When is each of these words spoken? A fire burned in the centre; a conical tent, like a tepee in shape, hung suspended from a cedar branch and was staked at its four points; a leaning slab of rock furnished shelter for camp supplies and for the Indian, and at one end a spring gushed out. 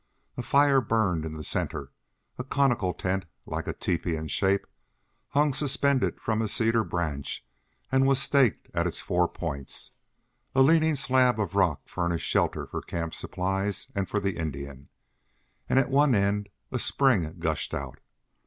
A 0.35 0.41
fire 0.41 0.81
burned 0.81 1.25
in 1.25 1.35
the 1.37 1.43
centre; 1.43 1.91
a 2.39 2.43
conical 2.43 2.91
tent, 2.91 3.25
like 3.45 3.67
a 3.67 3.73
tepee 3.73 4.15
in 4.15 4.29
shape, 4.29 4.65
hung 5.29 5.53
suspended 5.53 6.19
from 6.19 6.41
a 6.41 6.47
cedar 6.47 6.83
branch 6.83 7.45
and 7.91 8.07
was 8.07 8.17
staked 8.19 8.67
at 8.73 8.87
its 8.87 8.99
four 8.99 9.27
points; 9.27 9.91
a 10.55 10.63
leaning 10.63 10.95
slab 10.95 11.39
of 11.39 11.53
rock 11.53 11.87
furnished 11.87 12.27
shelter 12.27 12.65
for 12.65 12.81
camp 12.81 13.13
supplies 13.13 13.89
and 13.93 14.09
for 14.09 14.19
the 14.19 14.37
Indian, 14.37 14.89
and 15.69 15.77
at 15.77 15.91
one 15.91 16.15
end 16.15 16.49
a 16.71 16.79
spring 16.79 17.35
gushed 17.37 17.71
out. 17.75 17.99